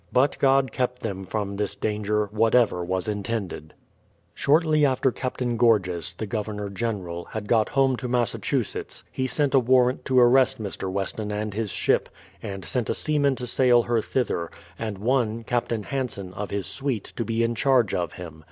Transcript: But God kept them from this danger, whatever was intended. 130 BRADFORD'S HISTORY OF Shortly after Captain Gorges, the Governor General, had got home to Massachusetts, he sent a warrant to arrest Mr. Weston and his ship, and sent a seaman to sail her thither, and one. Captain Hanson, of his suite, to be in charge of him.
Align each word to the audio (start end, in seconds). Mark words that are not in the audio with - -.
But 0.11 0.39
God 0.39 0.71
kept 0.71 1.03
them 1.03 1.25
from 1.25 1.57
this 1.57 1.75
danger, 1.75 2.25
whatever 2.31 2.83
was 2.83 3.07
intended. 3.07 3.75
130 4.33 4.33
BRADFORD'S 4.33 4.33
HISTORY 4.33 4.33
OF 4.33 4.41
Shortly 4.41 4.85
after 4.91 5.11
Captain 5.11 5.57
Gorges, 5.57 6.13
the 6.15 6.25
Governor 6.25 6.69
General, 6.71 7.25
had 7.25 7.47
got 7.47 7.69
home 7.69 7.95
to 7.97 8.07
Massachusetts, 8.07 9.03
he 9.11 9.27
sent 9.27 9.53
a 9.53 9.59
warrant 9.59 10.03
to 10.05 10.17
arrest 10.19 10.59
Mr. 10.59 10.91
Weston 10.91 11.31
and 11.31 11.53
his 11.53 11.69
ship, 11.69 12.09
and 12.41 12.65
sent 12.65 12.89
a 12.89 12.95
seaman 12.95 13.35
to 13.35 13.45
sail 13.45 13.83
her 13.83 14.01
thither, 14.01 14.49
and 14.79 14.97
one. 14.97 15.43
Captain 15.43 15.83
Hanson, 15.83 16.33
of 16.33 16.49
his 16.49 16.65
suite, 16.65 17.13
to 17.15 17.23
be 17.23 17.43
in 17.43 17.53
charge 17.53 17.93
of 17.93 18.13
him. 18.13 18.39